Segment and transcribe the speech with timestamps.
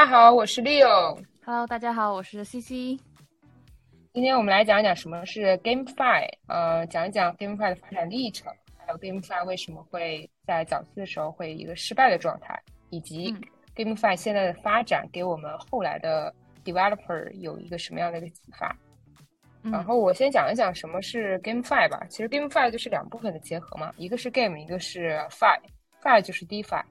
[0.00, 1.22] 大家好，我是 Leo。
[1.44, 2.98] Hello，大家好，我是 CC。
[4.14, 12.58] 今天我们来讲一讲什么是 GameFi，呃，讲一讲 GameFi 的发展历程，还有 GameFi 为什么会在早期的时候会一个失败的状态，
[12.88, 13.36] 以及
[13.76, 18.74] GameFi 现在的发展给我们后来的 Developer 有一个什么样的一个启发。
[19.62, 22.06] 然后我先讲一讲什么是 GameFi 吧。
[22.08, 26.82] 其实 GameFi 就是两部分的结合嘛，一个是 Game，一个是 Fi，Fi 就是 DeFi。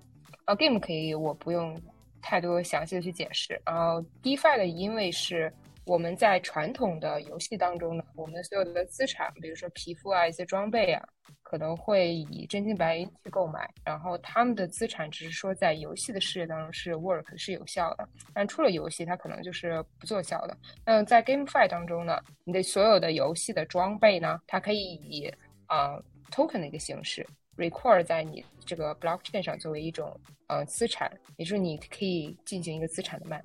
[0.46, 1.76] 呃，Game 可以我不用
[2.22, 3.62] 太多详细的去解释。
[3.66, 5.52] 然后 DeFi 的因为是。
[5.86, 11.04] 我们在传统的游戏当中呢，我们所有的资产，比如说皮肤啊、一些装备啊，
[11.42, 13.68] 可能会以真金白银去购买。
[13.84, 20.56] 然后他们的资产只是说在游戏的世界当中是 work 是有效的，但出了游戏它可能就是不做效的。
[20.86, 25.34] 那在 GameFi 当中呢，你的所有的游戏的装备呢，它可以以
[25.66, 25.98] 啊
[26.30, 27.26] token 的一个形式
[27.60, 33.44] record 在你这个 blockchain 上作为一种呃资产，也就是你可以进行一个资产的卖。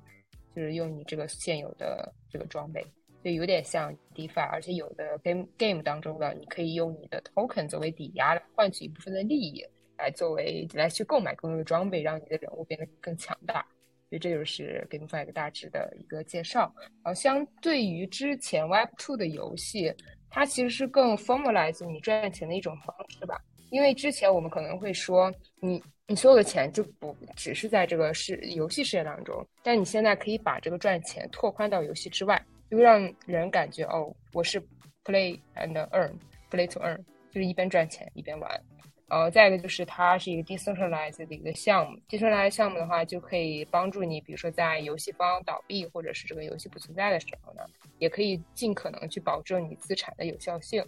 [0.55, 2.81] 就是用你这个现有的这个装备，
[3.21, 9.65] 就有点像 DeFi，而且有的 game game 当中的，你可以用你的 token 作为抵押来，换取一部分的利益，
[9.97, 13.67] 来作为来去购买更多的装备，让你的人物变得更强大。
[14.09, 16.73] 所以这就是 GameFi 一个大致的一个介绍。
[17.03, 19.93] 然后相对于之前 Web2 的游戏，
[20.29, 23.43] 它其实是更 formalize 你赚钱的一种方式吧。
[23.75, 25.83] 因为之前我们可能会说你。
[26.07, 34.61] 你所有的钱就不只是在这个是游戏世界当中，但你现在可以把这个赚钱拓宽到游戏之外，就会让人感觉哦，我是
[35.03, 36.97] play and earn，play to earn，
[37.31, 38.61] 就是一边赚钱一边玩。
[39.07, 47.63] 呃再一个就是它是一个 decentralized 的一个项目，decentralized 项目的话就可以帮助你，比如说在游戏方倒闭或者是这个游戏不存在的时候呢，
[47.97, 50.85] 也可以尽可能去保证你资产的有效性。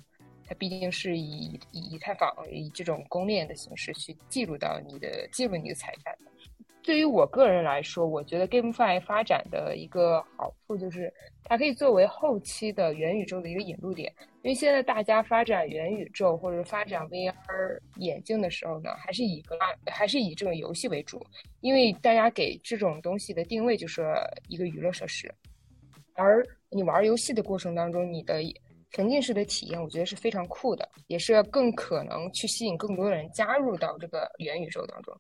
[0.47, 6.15] 它毕竟是以以以太坊以这种公链的形式去记录到你的记录你的财产。
[6.81, 11.13] 对于我个人来说，我觉得 GameFi 发展的一个好处就是
[11.43, 14.09] 它可以作为后期的元宇宙的一个引入点。
[14.41, 21.21] 因为现在大家发展元宇宙或者发展 VR 眼镜的时候呢，还是以个还是以这种游戏为主，
[21.59, 24.05] 因为大家给这种东西的定位就是
[24.47, 25.29] 一个娱乐设施。
[26.13, 28.41] 而你玩游戏的过程当中，你的
[28.91, 35.15] 沉浸式的体验，我觉得是非常酷的，也是更可能去吸引更多的人加入到这个元宇宙当中。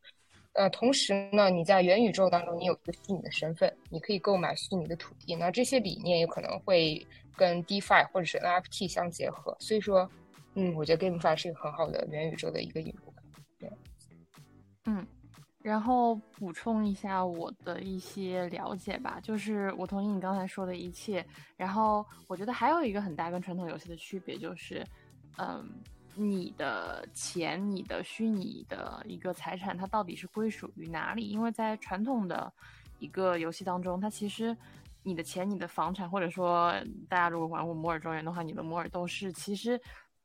[0.53, 5.35] 呃，同时呢，你在元宇宙当中，你有一个虚拟的身份，你可以购买虚拟的土地。
[5.35, 9.55] 那这些理念有可能会跟 DeFi 或者是 NFT 相结合。
[9.59, 10.09] 所以说，
[10.55, 13.13] 嗯，我觉得 GameFi 是一个很好的元宇宙的一个引入。
[15.67, 21.25] 然后补充一下我的一些了解吧，就是我同意你刚才说的一切。
[21.57, 24.81] 然后我觉得还有一个很大跟传统游戏的区别就是，
[25.37, 25.69] 嗯，
[26.15, 31.27] 你的钱、你的虚拟的一个财产，它到底是归属于哪里？
[31.27, 32.49] 因为在传统的
[32.99, 34.55] 一个游戏当中，它其实
[35.03, 36.73] 你的钱、你的房产，或者说
[37.09, 39.77] 大家如果玩过摩尔庄园的话，你的摩尔斗士其实。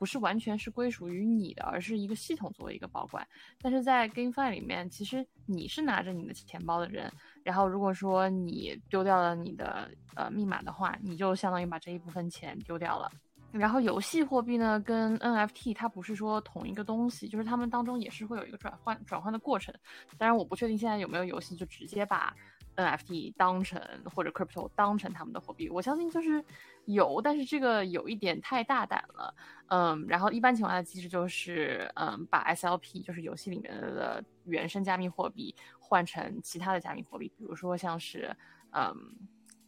[0.03, 3.25] 不是完全是归属于你的，而是一个系统作为一个保管。
[3.61, 7.09] 但是在 GameFi 里面，其实你是拿着你的钱包的人。
[7.45, 13.09] 然后如果说你丢掉了你的呃密码的话，你就相当于把这一部分钱丢掉了。
[13.53, 19.73] 然后游戏货币呢，跟 NFT 它不是说同一个东西，就是它们当中也是会有一个转换转换的过程。
[20.19, 22.35] 当然我不确定现在有没有游戏就直接把
[22.77, 23.81] NFT 当成
[24.15, 25.69] 或者 Crypto 当成他们的货币。
[25.69, 26.45] 我相信就是。
[26.87, 29.33] 有，但是这个有一点太大胆了，
[29.69, 38.37] 嗯，然后一般情况下机制就是，嗯，把 SLP 就是游戏里面的原生加密货币换成其他的加密货币，比如说像是，
[38.73, 38.93] 嗯。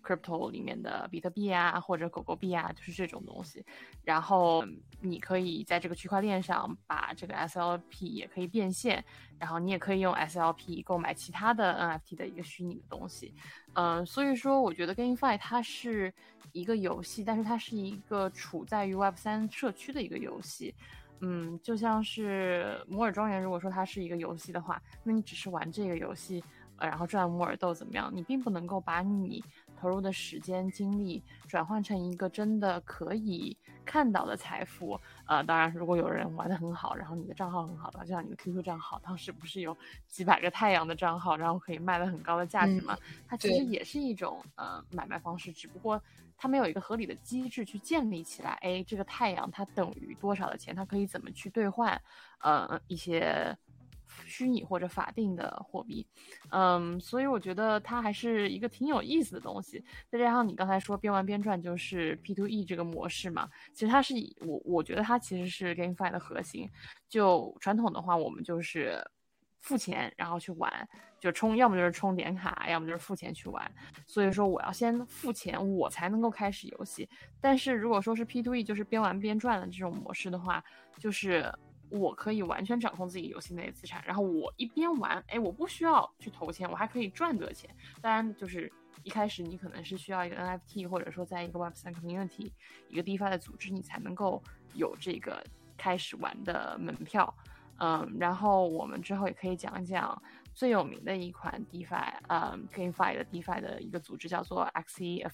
[0.05, 3.65] Crypto 里面的比特币啊，或者狗狗币啊，就是这种东西。
[4.03, 4.65] 然后
[5.01, 9.03] 你可以在这个区块链上把这个 SLP 也可以变现，
[9.39, 13.35] 然后你也可以用 SLP 购买其他的 NFT 的一个虚拟的东西。
[13.73, 16.13] 嗯，所以说我觉得 GameFi 它是
[16.53, 20.75] 一个游戏，但是它是一个处在于 Web 三社区的一个游戏。
[21.21, 26.45] 嗯，就像是摩尔庄园，如果说它是一个游戏的话，那你只是玩这个游戏，
[26.77, 28.11] 呃，然后赚摩尔豆怎么样？
[28.15, 29.43] 你并不能够把你
[29.85, 33.55] 投入的时间精力转换成一个真的可以
[33.85, 39.77] 看到的财富，呃，当然，如果有人玩的很好，然后你的账号很好的话，就像你的 QQ 账号，当时不是有
[40.09, 42.97] 几百个太阳的账号，然后可以卖的很高的价值吗？
[43.29, 46.03] 它其实也是一种呃买卖方式，只不过
[46.35, 48.53] 它没有一个合理的机制去建立起来。
[48.63, 50.75] 哎，这个太阳它等于多少的钱？
[50.75, 52.01] 它可以怎么去兑换？
[52.41, 53.55] 呃，一些。
[54.27, 56.07] 虚拟或者法定的货币，
[56.51, 59.85] 嗯，所以我觉得它还是一个挺有意思的东西。
[60.09, 66.69] 再加上你刚才说边玩边赚，就是 P to E 这个模式嘛，其实它是以我我觉得它其实是 GameFi 的核心。
[67.09, 69.01] 就传统的话，我们就是
[69.61, 70.89] 付钱然后去玩，
[71.21, 73.71] 就充，要么就是充点卡，要么就是付钱去玩。
[74.07, 77.09] 所以说我要先付钱，我才能够开始游戏。
[77.41, 80.63] 但是如果说是 P to E，就是边玩边赚的这种模式的话，
[80.99, 81.53] 就是
[81.99, 87.69] 我可以完全掌控自己游戏内的资产，然后我一边玩，哎，我不需要去投钱，我还可以赚得钱。
[88.01, 88.71] 当然就是。
[89.03, 92.51] 一开始你可能是需要一个 NFT，或者说在一个 Web3 community，
[92.89, 94.43] 一个 DeFi 的组织，你才能够
[94.73, 95.45] 有这个
[95.77, 97.35] 开始玩的门票。
[97.81, 100.23] 嗯，然后我们之后也可以讲一讲
[100.55, 105.27] 最有名的一款 DeFi，嗯，GameFi 的 DeFi 的一个组织叫做 Axie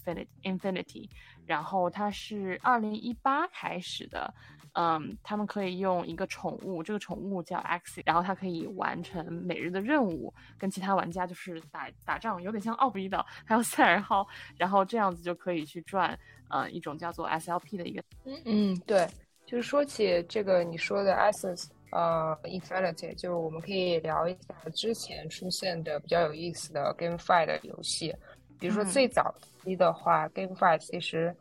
[0.43, 1.09] Infinity，
[1.47, 4.33] 然后它是二零一八开始的。
[4.75, 14.25] 嗯，他们可以用一个宠物，这个宠物叫 XE，然后它可以完成每日的任务，跟其他玩家就是打打仗，有点像奥比岛还有赛尔号，
[14.57, 16.17] 然后这样子就可以去赚
[16.49, 18.01] 呃一种叫做 SLP 的一个。
[18.25, 19.09] 嗯嗯，对，
[19.45, 28.15] 就是说起这个你说的 Essence，呃，Infinity，就我们可以聊一下之前出现的比较有意思的 GameFi 的游戏，
[28.59, 31.35] 比如说最早期的话，GameFi 其实。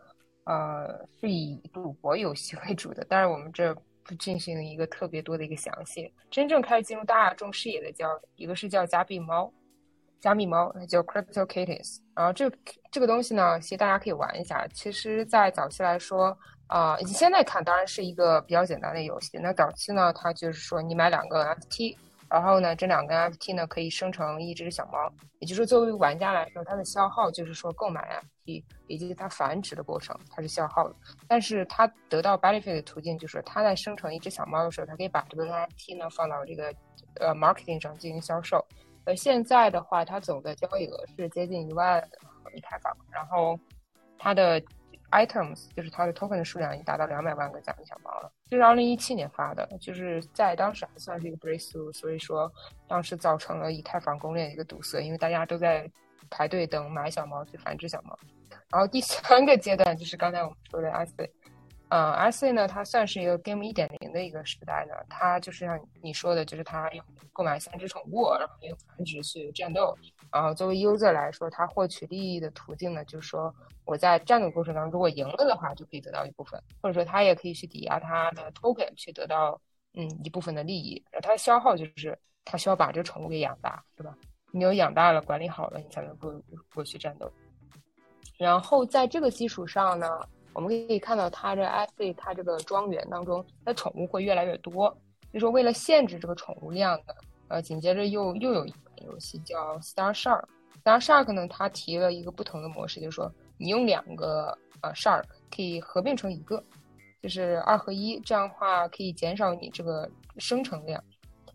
[0.46, 3.72] 呃，是以赌博游戏为主的，但是我们这
[4.04, 6.12] 不进行一个特别多的一个详细。
[6.32, 9.54] 真正开始进入大众视野的叫一个是叫加密猫，
[10.20, 12.00] 加密猫叫 Crypto Kitties。
[12.16, 12.52] 然后这
[12.90, 14.68] 这个东西呢，其实大家可以玩一下。
[14.74, 16.36] 其实，在早期来说，
[16.70, 19.38] 啊，你现在看当然是一个比较简单的游戏。
[19.40, 21.98] 那早期呢，它就是说你买两个 FT。
[22.30, 30.96] 然后呢，这两个 FT 呢可以生成一只小猫，也就是，作为玩家来说，它的消耗就是说购买 FT 以及它繁殖的过程，它是消耗的。
[31.28, 36.72] 但是它得到 benefit 的途径就是它在生成一只小猫的时候，它可以把这个 FT 呢放到这个
[37.20, 38.64] 呃 marketing 上进行销售。
[39.06, 42.00] 呃，现在的话，它总的交易额是接近一万
[42.54, 43.60] 以太坊，然后
[44.20, 44.62] 它的。
[45.12, 52.52] Items 就是它的 token 的数量已经达到两百万个加密小猫了，这是二零一七年发的，就是在当时还算是一个 breakthrough，所以说
[52.88, 55.90] 当时造成了以太坊公链的一个堵塞，因为大家都在
[56.30, 58.18] 排队等买小猫去繁殖小猫。
[58.72, 61.14] 然后第三个阶段就是刚才我们说的 S，
[61.90, 67.04] 呃，S 呢，它算是一个 game 一点零的一个时代呢，它就是像你说的，就是它用
[67.34, 69.98] 购买三只宠物，然后用繁殖去战斗。
[70.32, 73.54] 然后作为 user 来说，他获取利益的途径呢，就是说
[73.84, 79.60] 我在战斗过程当中，如果赢了的话，就可以得到一部分，或者说他也可以去抵押他的 token 去得到
[79.96, 81.04] 嗯一部分的利益。
[81.24, 84.16] 他消耗就是他需要把这个宠物给养大，对吧？
[84.52, 86.32] 你有养大了，管理好了，你才能够
[86.74, 87.32] 过去战斗。
[88.38, 90.08] 然后在这个基础上呢，
[90.54, 94.96] 我们可以看到它这 f 它这个庄园当中，它宠物会越来越多。
[95.34, 97.14] 就说为了限制这个宠物量呢，
[97.48, 98.74] 呃，紧接着又又有一。
[99.06, 105.24] 游戏叫 Star Shark，Star Shark 呢，它提了一个不同的模式，就是说你用两个呃 Shark
[105.54, 106.64] 可以合并成一个，
[107.22, 111.04] 就是二合一，这样的话可以减少你这个生成量。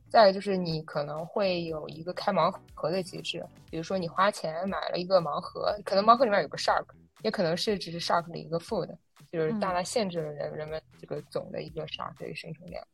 [0.09, 6.85] 再有就是你可能会有一个开盲盒的机制，比如说你花钱买了一个盲盒，可能盲盒里面有个 Shark，
[7.23, 8.97] 也可能是只是 Shark 的一个 food，
[9.33, 12.87] 就是大大限制了人人们这个总的一个 Shark 的生成量。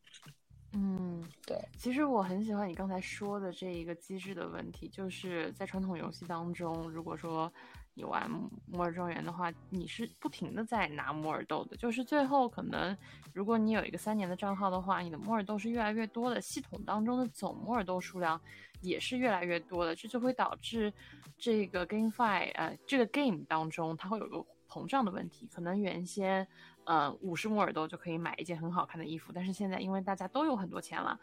[0.72, 7.52] 嗯，对，其实我很喜欢你刚才说的这一个机制的问题，就是在传统游戏当中，如果说
[7.94, 8.30] 你玩
[8.66, 12.96] 摩尔庄园的话，你是不停的在拿摩尔豆的，就是最后可能
[13.32, 18.40] 如果你有一个三年的账号的话，你的摩尔豆是越来越多的，系统当中的总摩尔豆数量
[18.80, 20.92] 也是越来越多的，这就会导致
[21.36, 26.46] 这个 GameFi 呃这个 game 当中它会有个膨胀的问题，可能原先。
[26.92, 31.16] 嗯，五十摩尔多就可以买一件很好看的衣服，但是现在因为大家都有很多钱了，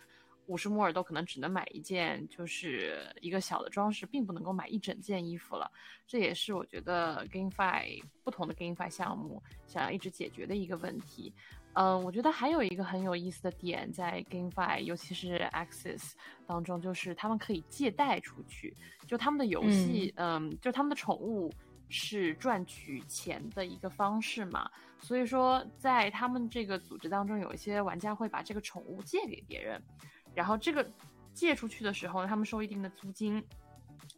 [0.46, 5.70] 五十摩尔多可能只能买一件，就是一个小的装饰，并不能够买一整件衣服了。
[6.08, 11.34] 这也是我觉得 GameFi 不同的 GameFi 项目想要一直解决的一个问题。
[11.74, 16.14] 嗯，我觉得还有一个很有意思的点在 GameFi，尤其是 Axis
[16.46, 18.74] 当中，就是他们可以借贷出去，
[19.06, 21.52] 就他们的游戏，嗯，就他们的宠物。
[21.90, 29.82] 是赚取钱的一个方式嘛，所以说在他们这个组织当中，有一些玩家会把这个宠物借给别人，
[30.34, 30.86] 然后这个
[31.34, 33.44] 借出去的时候，他们收一定的租金，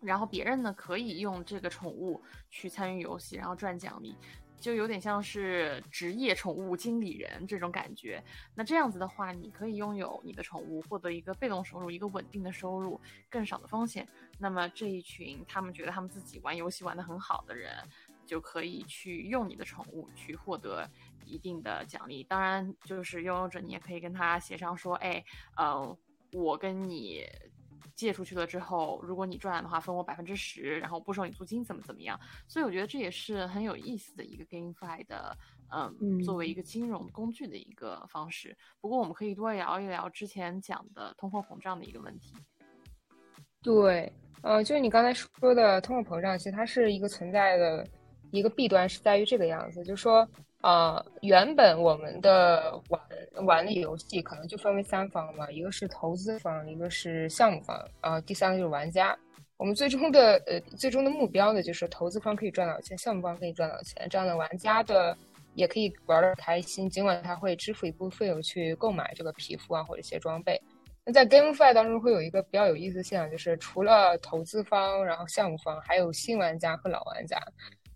[0.01, 4.15] 然后别人呢可以用这个宠物去参与游戏，然后赚奖励。
[4.61, 8.21] 就有点像是职业宠物经理人这种感觉。
[8.53, 12.99] 那这样子的话，你可以拥有你的宠物，获得一个被动收入，一个稳定的收入，
[13.29, 14.05] 更少的风险。
[14.39, 17.71] 那么这一群他们觉得他们自己玩游戏玩得很好的人，
[18.25, 20.89] 就可以去用你的宠物去获得
[21.25, 22.23] 一定的奖励。
[22.23, 25.23] 当然，就是拥有者你也可以跟他协商说，哎，
[25.57, 25.97] 呃，
[26.31, 27.25] 我跟你。
[27.95, 32.17] 借出去了之后，如果你赚了的话，分我百分之十，然后不收你租金，怎么怎么样？
[32.47, 35.37] 所以我觉得这也是很有意思的一个 GameFi 的，
[35.69, 38.57] 嗯，作为一个金融工具的一个方式。
[38.79, 42.33] 不过我们可以多聊一聊之前讲的通货膨胀的一个问题。
[43.61, 44.09] 对，
[44.41, 47.85] 呃，就是你刚才说的通货膨胀，其实它是一个存在的
[48.31, 50.27] 一个弊端，是在于这个样子，就是说，
[50.61, 53.01] 呃，原本我们的玩
[53.45, 59.17] 玩的游戏可能就分为三方嘛，一个是投资方，一个是项目方，啊，第三个就是玩家。
[59.57, 65.17] 我们最终的呃最终的目标呢，就是投资方可以赚到钱，项目方可以赚到钱，这样的玩家的
[65.53, 70.57] 也可以玩的开心，尽管他会支付一部分费用去购买这个皮肤啊或者一些装备。
[71.11, 77.37] 在 GameFi 当中会有一个比较有意思的现象，就是除了投资方，然后项目方，还有新玩家和老玩家。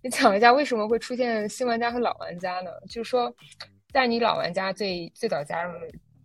[0.02, 2.72] 你讲一下为什么会出现新玩家和老玩家呢？
[2.90, 3.34] 就是说，
[3.94, 5.74] 在你老玩家最最早加入。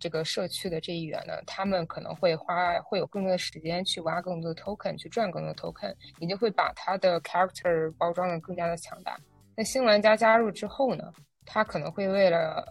[0.01, 9.19] 这个社区的这一员呢，他们可能会花会有更多的时间去挖更多的 token，去赚更多的 token，你就会把他的 character 包装的更加的强大。
[9.57, 11.11] 那新玩家加入之后呢，
[11.45, 12.65] 他可能会为了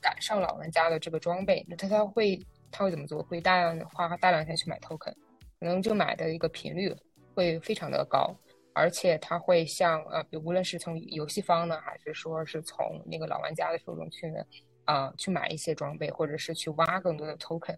[0.00, 2.36] 赶上老玩家的这个装备，那他他会
[2.74, 3.22] 他会怎么做？
[3.22, 5.14] 会大量花大量钱去买 token，
[5.60, 6.92] 可能就买的一个频率
[7.34, 8.34] 会非常的高，
[8.74, 14.40] 而且他会像呃，无论是从游戏方呢，还是说是从那个老玩家的手中去呢。
[14.86, 17.74] 啊，去买一些装备，或者是去挖更多的 token。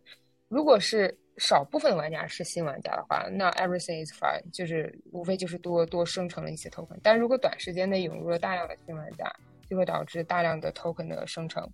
[0.49, 6.99] 如果是少部分玩家是新玩家的话，那 everything is fine，就是无非就是多多生成了一些 token。
[7.05, 9.33] 但如果短时间内涌入了大量的新玩家，
[9.71, 11.65] 就会导致大量的 token 的生成。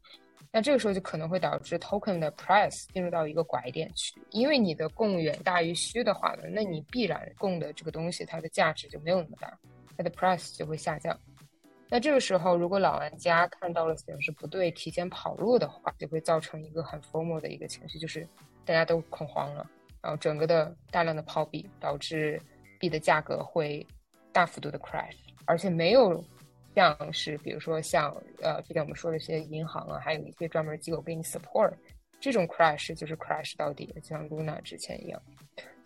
[0.54, 9.58] 那这个时候就可能会导致 token 的 price 进入到一个拐点去，因为你的供远大于需的话呢，那你必然供的这个东西它的价值就没有那么大，
[9.96, 11.18] 它的 price 就会下降。
[11.88, 18.26] 那这个时候，如果老玩家看到了形势不对，提前跑路的话，就会造成一个很 formal 的一个情绪，就是
[18.64, 19.66] 大家都恐慌了，
[20.02, 22.40] 然后整个的大量的抛币，导致
[22.78, 23.86] 币的价格会
[24.32, 26.22] 大幅度的 crash，而且没有
[26.74, 31.72] 像是比如说像呃之前我们说的一些银行啊，还有一些专门机构给你 support，
[32.20, 35.20] 这种 crash 就是 crash 到底，就像 Luna 之前一样。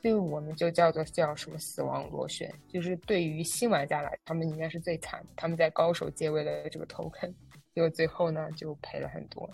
[0.03, 7.33] 所以我们就叫做叫什么死亡螺旋，就是对于新玩家来，他们应该是最惨，他们在高手借位了这个 token，
[7.75, 9.51] 结果最后呢就赔了很多。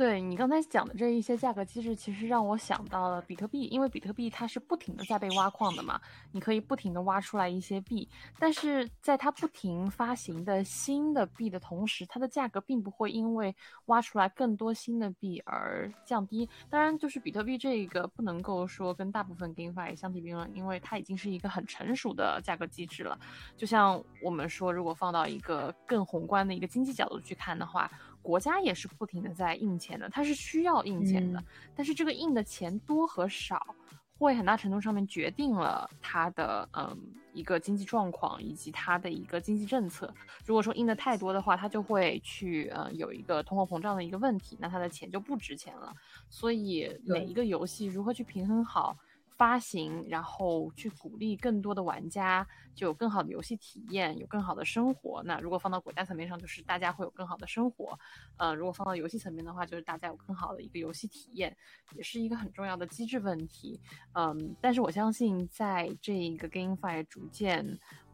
[0.00, 6.00] 对你刚才讲的这一些价格机制，其实让我想到了比特币，因为比特币它是不停的在被挖矿的嘛，
[6.32, 13.54] 你可以不停的挖出来一些币，但是在它不停发行的新的币的同时，它的价格并不会因为
[13.88, 16.48] 挖出来更多新的币而降低。
[16.70, 23.20] 当然，就是比特币这个不能够说跟大部分 GameFi 相提并论，因为它已经是一个很成熟的价格机制了。
[23.54, 27.90] 就像我们说，如果放到一个更宏观的一个经济角度去看的话。
[28.22, 31.42] 国家也是不停的在印钱的，它是需要印钱的，
[31.74, 33.74] 但是这个印的钱多和少，
[34.18, 36.96] 会很大程度上面决定了它的嗯
[37.32, 40.12] 一个经济状况以及它的一个经济政策。
[40.44, 45.92] 如果说印的太多的话，它就会去呃有一个通货膨胀的一个问题，那它的钱就不值钱了。
[46.28, 48.96] 所以每一个游戏如何去平衡好。
[49.40, 55.22] 发行，然后去鼓励更多的玩家，就有更好的游戏体验，有更好的生活。
[55.24, 57.98] 那如果放到国家层面上，就是大家会有更好的生活。
[58.36, 61.56] 呃，如果放到游戏层面的话，就是大家有更好的一个游戏体验，
[61.96, 63.80] 也是一个很重要的机制问题。
[64.12, 67.66] 嗯，但是我相信，在这一个 GameFi 逐渐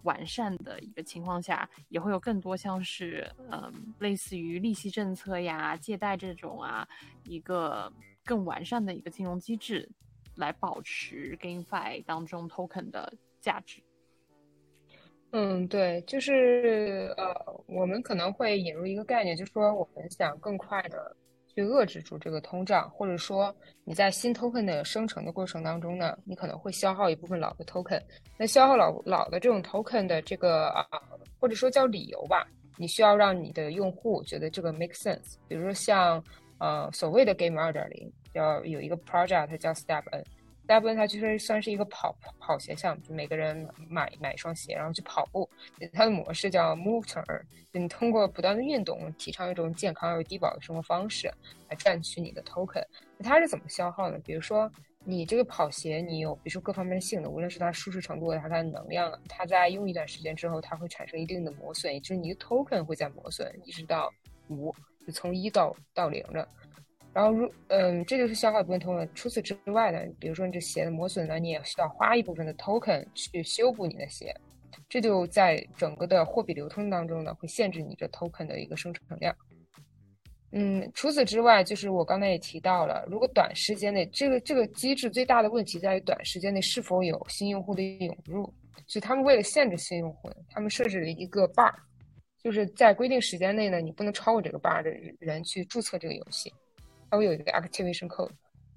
[0.05, 6.87] 完善的一个情况下，也会有更多像是嗯类似于利息政策呀、借贷这种啊，
[7.25, 7.93] 一个
[8.25, 9.91] 更完善的一个金融机制。
[10.37, 13.83] 来保持 GameFi 当中 Token 的价值。
[15.33, 17.35] 嗯，对，就是呃，
[17.67, 21.15] 我们可能会引入一个概念，就是说我们想更快的
[21.53, 28.01] 去遏制住这个通胀，或者说你在新 Token 的生成的过程当中呢，你可能会消耗一部分老的 Token。
[28.39, 30.87] 那消耗老老的这种 Token 的这个啊，
[31.41, 32.47] 或者说叫理由吧，
[32.79, 35.35] 你需要让你的用户觉得这个 make sense。
[35.49, 36.23] 比如说像
[36.59, 38.11] 呃所谓的 Game 二点零。
[38.37, 45.49] 要有一个 project 叫 Step N，Step N 它其实算是一个跑跑鞋项目，就每个人买买一双鞋，然后去跑步。
[45.93, 51.31] 它的模式叫 Move Turn，你通过不断的运动，提倡一种健康又低保的生活方式，
[51.69, 52.85] 来赚取你的 token。
[53.21, 54.19] 它是怎么消耗呢？
[54.25, 54.71] 比如说
[55.05, 64.13] 你这个跑鞋，你有比如说各方面的性能，无论是它舒适程度还是，它的能量，它在用一段时间之后，它会产生一定的磨损，也就是你的 token 会在磨损，一直到
[64.49, 64.75] 五，
[65.07, 66.47] 就从一到到零的。
[67.17, 69.09] 然后，如嗯，这就是消耗一部分 token。
[69.15, 74.37] 除此之外呢，比如说你这鞋的磨损呢，你也需要花一部分的 token 去修补你的鞋，
[74.87, 79.35] 这就在整个的货币流通当中呢，会限制你这 token 的一个生成量。
[80.53, 88.45] 嗯，除此之外，就是我刚才也提到了，如果短时间内这个这个机制最大的问题在于短时间内是否有新用户的涌入，
[88.87, 91.73] 所以他们为了限制新用户，他们设置了一个 bar，
[92.43, 96.53] 就是在规定时间内呢，你不能超过这个 bar 的人去注册这个游戏。
[97.17, 98.29] 都有一个 activation code，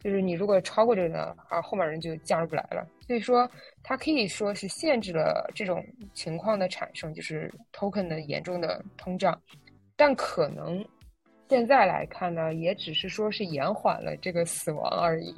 [0.01, 2.87] 就是你如果超过这个啊，后面人就加入不来了。
[3.05, 3.49] 所以说，
[3.83, 9.37] 它可以说是限制了这种情况的产生，就是 token 的严重的通胀。
[9.97, 10.81] 但可能
[11.49, 15.33] 现在来看呢，也只是说是延缓了这个死亡而已。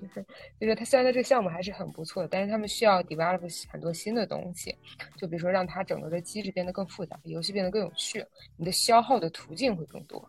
[0.60, 3.42] 就是它现在这个项目还是很不错的，但是他们需要 develop
[3.72, 4.78] 很多新的东西，
[5.18, 8.24] 就比如说让它整个的机制变得更复杂，游戏变得更有趣，
[8.58, 10.24] 你的消耗的途径会更多。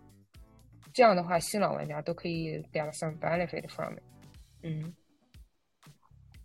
[0.92, 4.02] 这样的话，新老玩家都可以 get some benefit from it。
[4.62, 4.94] 嗯，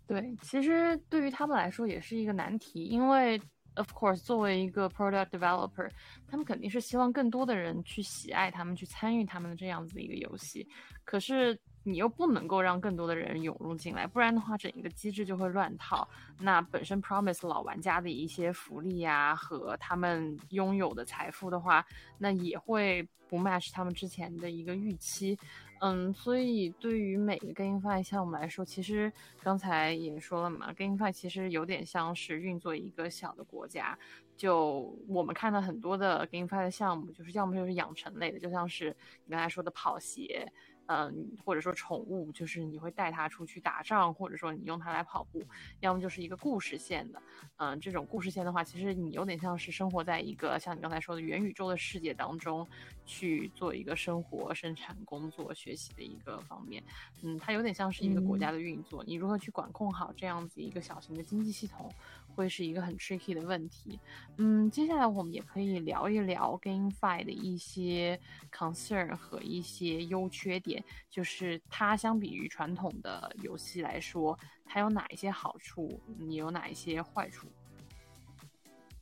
[0.06, 3.40] 对，其实对于他们来说也是一个难题，因为
[3.74, 5.90] of course 作为一个 product developer，
[6.26, 10.66] 他们肯定是希望更多的人去喜爱他们，去参与他们的这样子一个游戏。
[11.04, 11.58] 可是
[11.88, 16.06] 你又不能够让更多的人涌入进来，不然的话，整一个机制就会乱套。
[16.40, 21.84] 那本身 promise 老玩家的一些福利呀和他们拥有的财富的话，
[22.18, 25.38] 那也会不 match 他们之前的一个预期。
[25.80, 33.96] 嗯，所以对于每个 GameFi 项目来说，其实刚才也说了嘛，GameFi 其实有点像是运作一个小的国家。
[34.36, 40.52] 就我们看到很多的 GameFi 的项目，就是要么就是养成类的，就像是你刚才说的跑鞋。
[40.88, 45.44] 嗯，或者说宠物，就是你会带它出去打仗，或者说你用它来跑步，
[45.80, 47.22] 要么就是一个故事线的。
[47.56, 52.66] 嗯，这种故事线的话，其实你有点像是生活在一个像你刚才说的元宇宙的世界当中，
[53.04, 56.82] 去做一个生活、生产、工作、学习的一个方面。
[57.22, 61.92] 嗯，它有点像是一个国家的运作，你如何去管控好这样子一个小型的经济系统？
[62.38, 63.98] 会是一个很 tricky 的问题，
[64.36, 68.16] 嗯，接下来我们也可以聊一聊 GameFi 的一些
[68.52, 77.48] concern 和一些优缺点，就是它相比于传统的游戏来说，它有哪一些好处，你有哪一些坏处？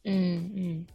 [0.04, 0.86] 嗯嗯，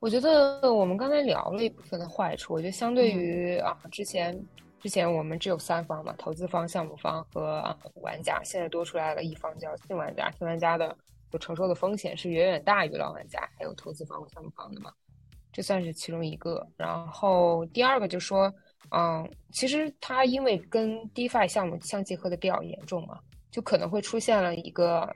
[0.00, 4.38] 我觉得我们刚才聊了一部分的坏处，我觉得相对于啊之前
[4.78, 10.94] 之前我们只有三方嘛，投资方、项目方和玩家，现在多出来了一方叫新玩家，新玩家的。
[11.30, 14.92] 所承受的风险是远远大于老玩家还有投资方和项目方的嘛？
[15.52, 16.66] 这算是其中一个。
[16.76, 18.52] 然后第二个就说，
[18.90, 25.08] 嗯，其实它因为跟 DeFi 项目相结合的比较严重嘛，就可能会出现了一个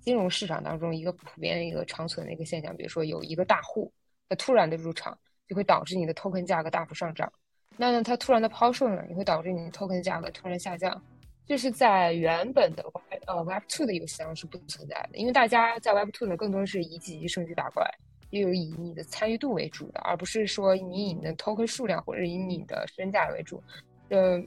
[0.00, 3.92] 金融市场当中一个普遍一个长存的一个现象，比如说有一个大户
[4.28, 7.30] 他突然的入场，就会导致你的 token 价格大幅上涨。
[7.76, 11.02] 那呢，它突然的抛售呢，也会导致你的 token 价格突然下降。
[11.48, 17.90] 就是在原本的 Web 呃 Web Two 的游戏当中是不存在的，因为大家在 Web Two 呢更多是以几级升级打怪，
[18.28, 23.62] 也有以你的参与度为主的，而不是说你以你的 token 数量或者以你的身价为主。
[24.10, 24.38] 呃，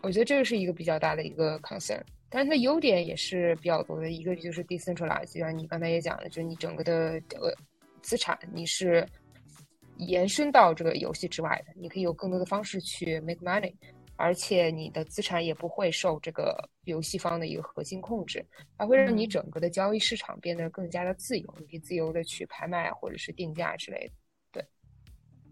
[0.00, 7.54] 我觉得这个是一个比较大的一个 concern，但是它优点也是比较多的，一个就是 decentralized，就像你刚才也讲了，就是你整个的呃
[8.00, 9.06] 资产你是
[9.98, 13.74] 延伸到这个游戏之外的，你可以有更多的方式去 make money。
[14.16, 18.44] 而且你的资产也不会受这个游戏方的一个核心控制，
[18.76, 24.14] 它会让你整个的交易市场变得更加的自由，你可以自由的去拍卖或者是定价之类的。
[24.52, 24.66] 对，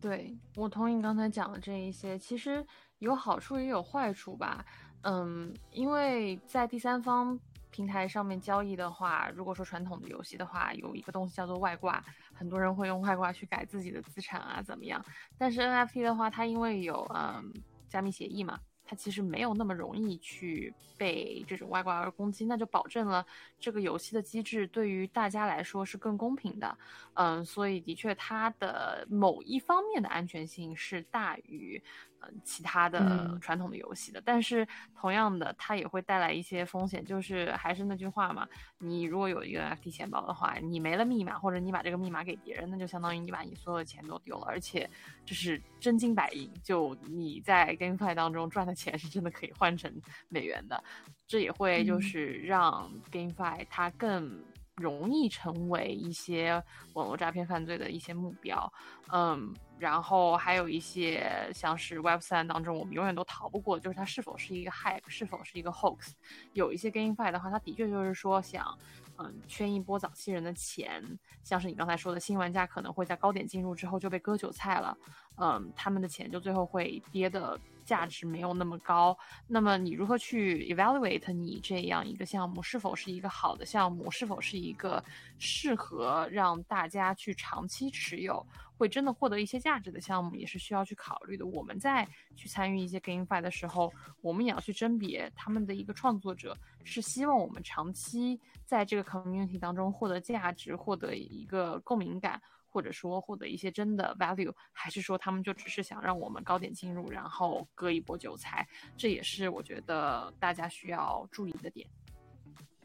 [0.01, 2.65] 对我同意刚才讲的这一些，其实
[2.99, 4.65] 有好处也有坏处吧。
[5.03, 7.37] 嗯，因为在第三方
[7.71, 15.05] 平台上面交易的话，如果说传统的游戏的话，有一个东西叫做外挂，很多人会用外挂去改自己的资产啊，怎么样？
[15.39, 17.53] 但是 NFT 的话，它因为有嗯。
[17.91, 23.27] 加密协议嘛，它其实没有那么容易去被这种外挂而攻击，那就保证了
[23.59, 26.79] 这个游戏的机制对于大家来说是更公平的。
[27.15, 31.83] 嗯，所以的确它的某一方面的安全性是大于。
[32.23, 38.47] 嗯，其他的传统的游戏的，但是同样的，它也会带来一些风险，就是还是那句话嘛，
[38.79, 44.89] 你如果有一个 NFT 钱包的话，你没了密码，或者你把这个密码给别人，那就相当于你把你所有的钱都丢了，而且
[45.25, 49.91] 这是真金白银，就你在 GameFi 当中赚的钱是真的可以换成
[50.29, 50.83] 美元的，
[51.27, 54.43] 这也会就是让 GameFi 它更。
[54.77, 56.63] 容易成为一些
[56.95, 58.73] 网络诈骗犯罪的一些目标，
[59.13, 66.13] 嗯，然后还有一些像是 Web 三当中我们永远都逃不过，就是它是否是一个 hack，是否是一个 hoax。
[66.53, 68.79] 有一些 GameFi 的话，它的确就是说想，
[69.17, 71.03] 嗯，圈一波早期人的钱，
[71.43, 74.97] 像是你刚才说的新玩家可能会在高点进入之后就被割韭菜了，
[75.39, 77.59] 嗯，他们的钱就最后会跌的。
[77.83, 85.03] 价值没有那么高，那么你如何去 evaluate 你这样一个项目是否是一个好的项目，是否是一个
[85.41, 88.47] 适合让大家去长期持有，
[88.81, 91.45] 会真的获得一些价值的项目，也是需要去考虑的。
[91.45, 102.41] 我们在去参与一些 GameFi 的时候，我们也要去甄别他们的一个创作者是希望我们长期在这个 community 当中获得价值，获得一个共鸣感。
[102.73, 108.65] 或者说获得一些真的 value，还是说他们就只是想让我们高点进入，然后割一波韭菜？
[108.97, 111.85] 这也是我觉得大家需要注意的点。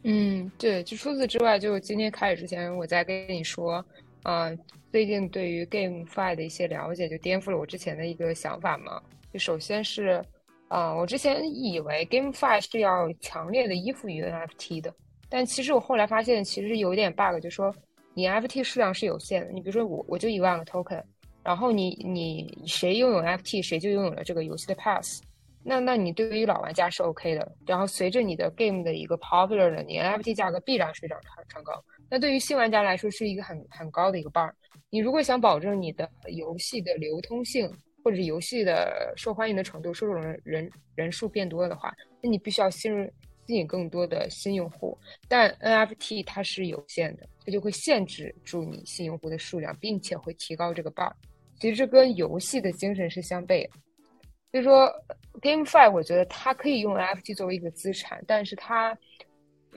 [0.02, 3.86] 嗯，对，就除此之外，就今天开始之前，我在跟你说，
[4.24, 4.50] 啊，
[4.96, 9.02] 最近对于 GameFi 的一些了解，就颠覆了我之前的一个想法嘛。
[9.34, 10.24] 就首先是，
[10.70, 14.96] 啊，我之前以为 GameFi 是要强烈的依附于 NFT 的，
[15.28, 17.76] 但其实我后来发现，其实有一点 bug，就说
[18.14, 19.52] 你 NFT 数量是有限的。
[19.52, 21.04] 你比如说我，我就一万个 token，
[21.44, 25.22] 然后你你谁拥有 NFT，谁就拥有了这个游戏的 pass。
[25.62, 31.84] 那那你对于老玩家是 OK 的，然后随着你的 game 的一个 popular 的，你 NFT 价格必然水涨船船高。
[32.10, 34.52] 那对于新玩家来说是一个很很高的一个 bar。
[34.90, 37.70] 你如果想保证你的游戏的流通性，
[38.04, 43.12] 或者是游戏的受欢迎的程度，受众人人人数变多的话，那你必须要吸引
[43.48, 44.98] 吸引更多的新用户。
[45.28, 51.12] 但 NFT 它是有限的，它就会限制住你新用户的数量，并且会提高这个 bar。
[51.60, 53.70] 其实这跟游戏的精神是相悖的。
[54.52, 54.90] 所以说
[55.42, 58.98] ，GameFi 我觉得它可以用 NFT 作为一个资产，但是它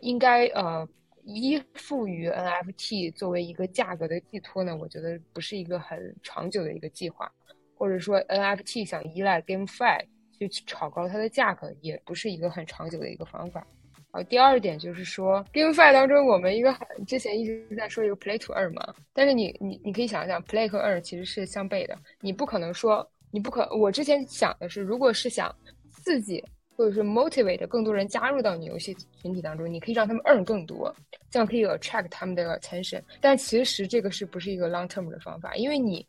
[0.03, 0.87] 应该呃
[1.35, 4.75] 依附于 NFT 作为一个价格的寄托呢？
[4.77, 7.31] 我觉得不是一个很长久的一个计划，
[7.75, 10.05] 或者说 NFT 想依赖 GameFi
[10.39, 13.67] 去炒高它的价格，也不是一个很长久的一个方法。
[14.11, 16.75] 好，第二点就是说，GameFi 当中我们一个
[17.07, 23.09] 之前一直在说一个 Play to Earn 嘛，但是你你你可以想想，Play 和 Earn 其实是相悖的，你不可能说。
[23.31, 25.55] 你不可，我之前想的是，如果是想
[25.91, 26.43] 刺激
[26.79, 30.95] 或者是 motivate 更多人加入到你游戏群体当中，你可以让他们 earn 更多，
[31.29, 33.03] 这样可以 attract 他们的 attention。
[33.21, 35.55] 但其实这个是不是一个 long term 的方法？
[35.57, 36.07] 因为你。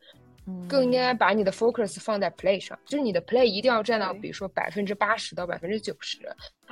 [0.68, 6.18] 更应该把你的 focus 放在 play 上，就是你的 play 一定要占到，比如说百分之八十到百分之九十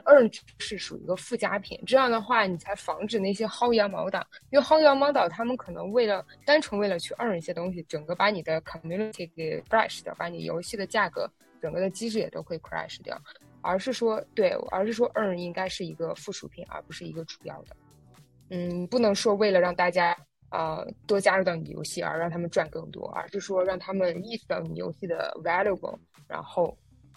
[0.05, 1.81] ，earn 是属于一个附加品。
[1.87, 11.31] 这样的话，你才防止那些薅羊毛党，因为薅羊毛党他们可能为了单纯为了去 earn 一些东西，整个把你的 community 给 crash 掉，把你游戏的价格
[11.63, 13.17] 整个的机制也都会 crash 掉。
[13.63, 17.77] 而是说，对，而是说 earn 应该是一个附属品，而不是一个主要的。
[18.51, 20.17] 嗯，不能说为了让大家。
[20.51, 25.95] 呃，多加入到你游戏而让他们赚更多，而是说让他们意识到你游戏的 valuable，
[26.27, 26.75] 然后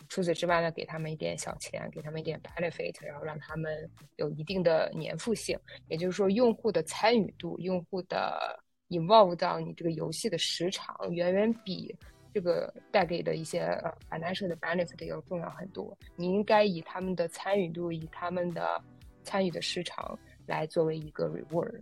[0.10, 11.95] 除此之外呢，给他们一点小钱，给他们一点 benefit，然后让他们有一定的粘附性，也就是说用户的参与度、用户的 involve 到你这个游戏的时长，远远比
[12.33, 15.97] 这个带给的一些呃 financial 的 benefit 要重要很多。
[16.15, 18.81] 你应该以他们的参与度，以他们的
[19.23, 21.81] 参与的时长来作为一个 reward。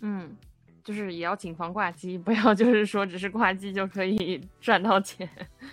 [0.00, 0.36] 嗯。
[0.84, 5.28] 就是也要谨防挂机，不要就是说只是挂机就可以 赚到钱。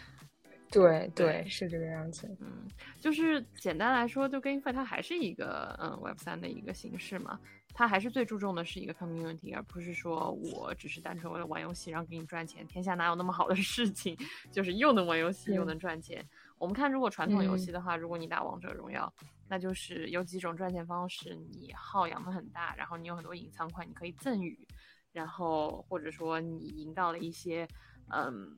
[0.69, 2.29] 对对，是这个样子。
[2.39, 2.67] 嗯，
[2.99, 7.39] 就是简单来说，就 GameFi 它还是一个嗯 Web 三的一个形式嘛，
[7.73, 12.65] 它还是最注重的是一个 community，而不是说我只是单纯为了玩游戏然后给你赚钱。
[12.67, 14.17] 天下哪有那么好的事情，
[14.51, 16.25] 就是又能玩游戏又能赚钱？
[16.58, 19.12] 我们看，如果传统游戏的话，如果你打王者荣耀，
[19.47, 24.67] 那就是有几种赚钱方式，你号养的很大，然后你有很多隐藏款，你可以赠予。
[25.12, 27.67] 然后或者说你赢到了一些，
[28.10, 28.55] 嗯，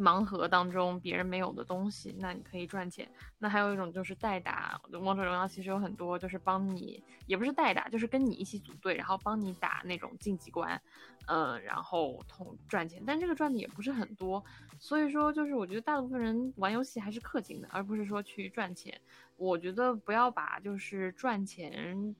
[0.00, 3.06] 盲盒当中别人没有的东西，那你可以赚钱。
[3.38, 10.80] 那还有一种就是代打，王者荣耀其实有很多就是帮你，也不是代打，就是跟你一起组队，然后帮你打那种晋级关，
[11.26, 13.02] 嗯，然后同赚钱。
[13.06, 14.42] 但这个赚的也不是很多，
[14.78, 18.98] 所以说就是我觉得大部分人玩游戏还是氪金的，而不是说去赚钱。
[19.36, 22.16] 我觉得不要把就是赚钱。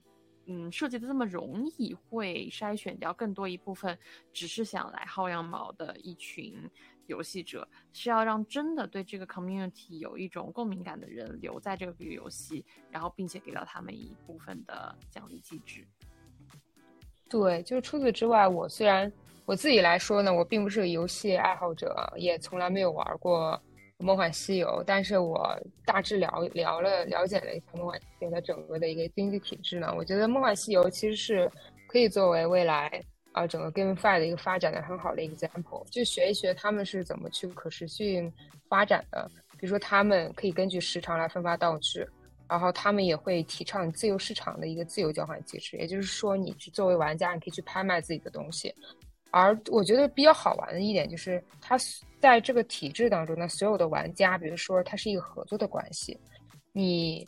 [0.47, 3.97] 嗯，设计的这么容易，会筛选掉更多一部分
[4.33, 6.67] 只是想来薅羊毛的一群
[7.07, 15.87] 游戏者，是要让真的对这个 community 有一种共鸣感的人留在这个游戏，然后并且给到他们一部分的奖励机制。
[17.29, 19.11] 对，就是除此之外，我虽然
[19.45, 23.61] 我自己来说呢，我并不是个游戏爱好者，也从来没有玩过。
[24.03, 29.93] 梦幻西游，但是我大致聊聊了了解了一下梦幻西游的整个的一个经济体制呢。
[29.95, 31.51] 我觉得梦幻西游其实是
[31.85, 32.89] 可以作为未来
[33.31, 38.31] 啊整个 GameFi 的一个发展的很好的 example，就学一学他们是怎么去可持续
[38.67, 39.29] 发展的。
[39.57, 42.03] 比如说，他们可以根据时长来分发道具，
[42.49, 48.73] 然后他们也会提倡自由市场的一个自由交换机制，也就是说，你去作为玩家，你可以去拍卖自己的东西。
[49.29, 51.77] 而我觉得比较好玩的一点就是，它
[52.19, 56.19] 在这个体制当中呢，所有的玩家，比如说它是一个合作的关系，
[56.73, 57.25] 你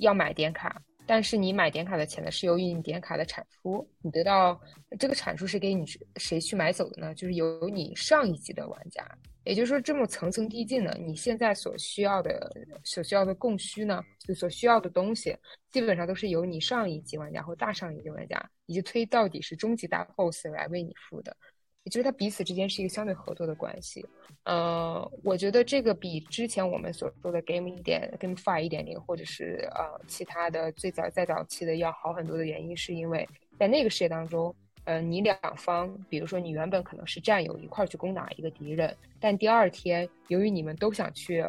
[0.00, 4.60] 要买点卡，但是你买点卡的钱呢是由于你点卡的产出，你得到
[4.98, 5.84] 这个产出是给你
[6.16, 7.14] 谁去买走的呢？
[7.14, 9.06] 就是由你上一级的玩家。
[9.44, 12.50] 也就是说，这么层层递进呢，你现在所需要的、
[12.82, 15.36] 所需要的供需呢，就所需要的东西，
[15.70, 21.36] 基本上都是由你上一级玩家或大上一级玩家，以及推到底是终极大 BOSS 来为你付的。
[21.84, 24.04] 也就是它彼此之间是一个相对合作的关系。
[24.44, 33.26] 呃，我觉得这个比之前我们所说的 Game 一点、Game Five 一点零，或者是呃其他的最早在早期的要好很多的原因，是因为
[33.58, 41.42] 在那个世界当中，呃，你两方，比如说你原本可能是战友一块去攻打一个敌人，但第二天由于你们都想去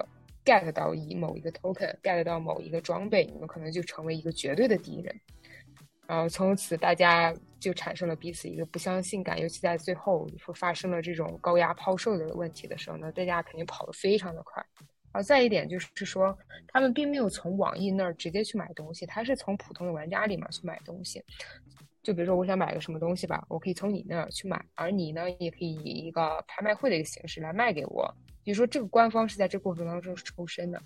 [0.46, 5.14] get 到一某一个 token，get 到某一个装备，你们可能就成为一个绝对的敌人。
[6.08, 14.64] 然后从此大家就产生了彼此一个不相信感，尤其在最后说发生了这种高压抛售的问题的时候呢，大家肯定跑得非常的快。
[15.12, 16.38] 然后再一点就是说，
[16.68, 21.24] 他们并没有从网易那儿直接去买东西，他是从普通的玩家里面去买东西。
[22.04, 28.14] 就比如说我想买个什么东西吧，我可以从你那儿去买，而你呢也可以以一个拍卖会的一个形式来卖给我。
[28.44, 30.80] 比如说这个官方是在这过程当中抽身的。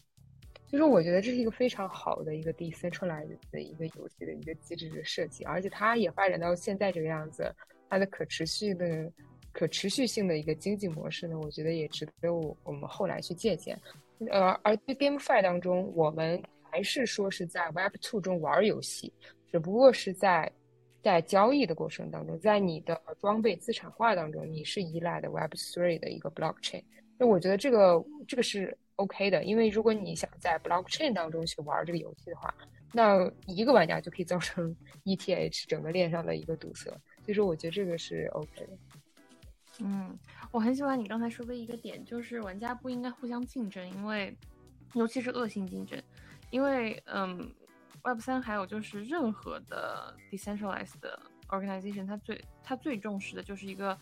[0.71, 7.51] 就是我觉得这是一个非常好的一个 decentralized 的一个游戏的一个机制的设计，而且它也发展到现在这个样子，
[7.89, 9.11] 它的可持续的、
[9.51, 13.75] 可持续性的一个经济模式呢，我觉得也值得我我们后来去借鉴。
[14.29, 19.11] 呃，而对 GameFi 当中，我们还是说是在 Web Two 中玩游戏，
[19.51, 20.51] 只不过是在
[21.01, 26.83] 在交易的过程当中，在你的装备资产化当中，你是依赖的 Web Three 的一个 blockchain。
[27.17, 28.77] 那我觉得这个这个是。
[28.99, 32.53] OK 的，因为如果你想在 Blockchain 当中去玩这个游戏的话，
[32.91, 36.89] 那一个玩家就可以造成 ETH 整个链上的一个堵塞，
[37.23, 38.77] 所以说我觉得这个是 OK 的。
[39.79, 40.19] 嗯，
[40.51, 44.35] 我很喜欢你刚才说的一个点，就是玩家不应该互相竞争，因为
[44.95, 45.97] 尤其是恶性竞争，
[46.49, 47.49] 因为嗯
[48.03, 53.97] ，Web 三还有就是任何的 decentralized 的 organization，它最它最重视的就是一个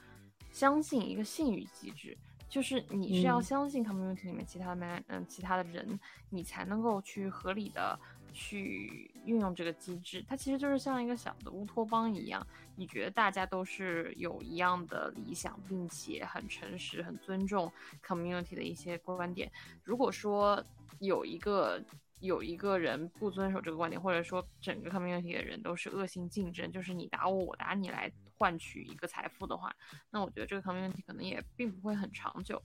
[0.49, 2.17] 相信一个信誉机制。
[2.49, 7.99] 就是你是要相信 community 里面其他的 man，嗯，其他的人，你才能够去合理的
[8.33, 10.23] 去运用这个机制。
[10.27, 17.71] 它其实就是像一个小的乌托邦一样，你觉得大家都是有一样的理想，并且很诚实、很尊重
[18.05, 19.51] community 的一些观点。
[19.83, 20.63] 如果说
[20.99, 21.83] 有一个
[22.21, 28.09] 有一个人不遵守这个观点，或者说整个 community 的人都是恶性竞争，就是你打我，我打你来。
[28.37, 29.75] 换取一个财富的话，
[30.11, 32.61] 那我觉得这个 community 可能也并不会很长久。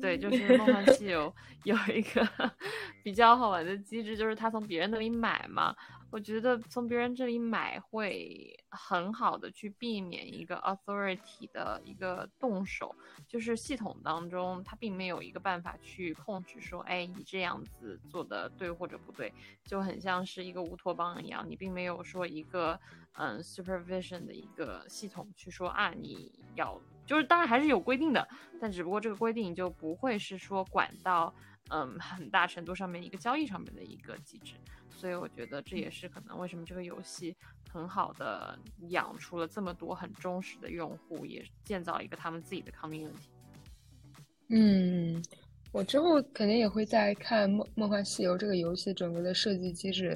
[0.00, 1.28] 对，就是《梦幻 西游》
[1.64, 2.26] 有一个
[3.02, 5.74] 比较好玩的机制，就是他从别人那里买嘛。
[6.10, 12.94] 我觉得从别人这里买会很好的去避免一个 authority 的一个动手，
[13.28, 19.32] 就是系统当中它并没有一个办法去控制说，哎，你这样子做的对或者不对，
[19.64, 22.78] 就很像是一个乌托邦一样，你并没有说一个
[23.12, 28.26] 嗯 supervision 的一个系统去说啊，你要就是当然还是有规定的，
[28.60, 31.32] 但只不过这个规定就不会是说管到
[31.70, 34.54] 嗯很大程度上面一个交易上面的一个机制。
[35.00, 37.34] 所以我觉得这也是可能为什么这个游戏
[37.72, 38.58] 很好的
[38.90, 43.08] 养出了这么多很忠实的用户，也建造一个他们自己的 community。
[44.48, 45.24] 嗯，
[45.72, 50.10] 我之后肯定也会再看《梦梦幻西游》这个游戏整个的设计机制，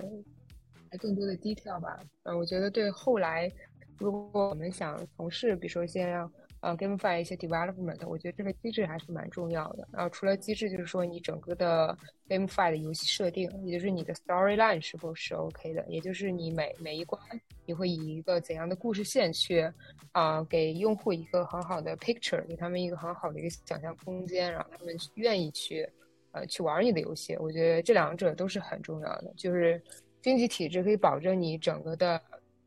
[0.90, 1.98] 来更多的 detail 吧。
[2.24, 3.50] 呃，我觉得对后来
[3.96, 6.30] 如果我们想从事，比如说先让。
[6.64, 9.86] 呃，GameFi 一些 development，我觉得这个机制还是蛮重要的。
[9.92, 11.94] 然后除了机制，就是说你整个的
[12.26, 17.20] GameFi 的游戏设定，也就是你的 storyline 是否是 OK 的，也就是你每每一关
[17.66, 19.70] 你会以一个怎样的故事线去
[20.12, 25.86] 啊，给用户一个很好的 picture，给他们一个很好的一个想象空间，让他们愿意去
[26.32, 27.36] 呃去玩你的游戏。
[27.36, 29.78] 我觉得这两者都是很重要的，就是
[30.22, 32.18] 经济体制可以保证你整个的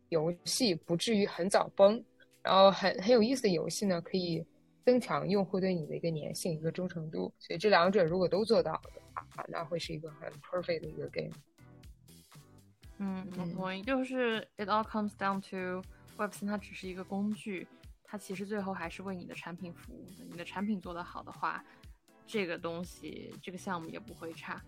[0.10, 2.00] 游戏不至于很早崩。
[2.48, 4.42] 然后很很有意思的游戏呢，可以
[4.86, 7.30] 增强用户对你的一个粘性、一个忠诚度。
[7.38, 11.34] 所以这两者如果都做到的话，那会是一个很 perfect 的一个 game。
[13.00, 13.84] 嗯，我同意。
[13.84, 17.68] 就是 it all comes down to Web 三，它只是一个工具，
[18.06, 20.24] 它其实最后还是为你的产品服务的。
[20.24, 21.62] 你的产品做得好的话，
[22.26, 24.64] 这个东西、这个项目也不会差。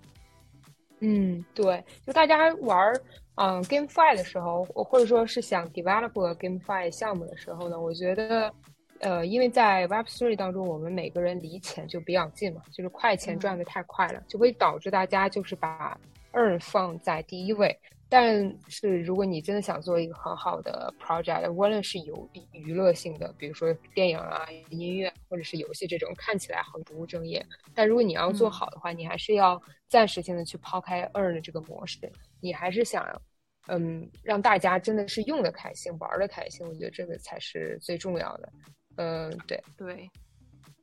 [1.01, 2.93] 嗯，对，就大家玩
[3.35, 8.53] 嗯 GameFi 的时候，或者说是想 develop GameFi 项目的时候呢，我觉得，
[8.99, 15.97] 呃，因为在 Web3 当中，我们每个人离钱就比较近嘛，就是快钱赚的太快了，就会导致大家就是把
[16.33, 17.79] earn 放在第一位。
[18.11, 27.45] 但是，如果你真的想做一个很好的 project，无论是有娱乐性的，比如说电影啊、音乐或者是游戏这种看起来很不务正业，
[27.75, 33.05] 但如果你要做好的话，你还是要暂时性的去抛开 earn 的这个模式，你还是想，
[33.67, 38.49] 嗯，让大家真的是用的开心、玩的开心，我觉得这个才是最重要的。
[38.95, 40.09] 嗯，对对。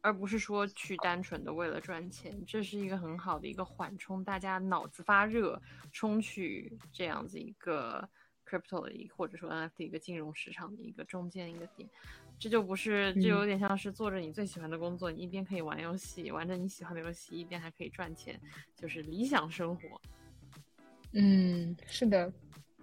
[0.07, 8.09] 而不是说去单纯的为了赚钱，这是一个很好的一个缓冲，大家脑子发热，冲去这样子一个
[8.49, 11.89] crypto 的一或者说 NFT 一个金融市场的一个中间一个点。
[12.39, 18.41] 这就不是，这有点像是做着你最喜欢的工作，你一边可以玩游戏，玩着你喜欢的游戏，一边还可以赚钱，
[18.77, 20.01] 就是理想生活。
[21.15, 22.33] 嗯，是的。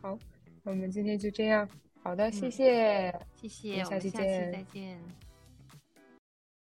[0.01, 0.19] 好，
[0.63, 1.65] 我们今天就这样。
[2.01, 5.32] 好的，谢谢，谢谢，我们下期见，再见。